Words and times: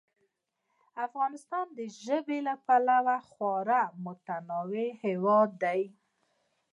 افغانستان 1.05 1.65
د 1.77 1.79
ژبو 2.03 2.37
له 2.47 2.55
پلوه 2.65 3.17
خورا 3.29 3.83
متنوع 4.05 4.87
هېواد 5.03 5.49
دی. 5.63 5.81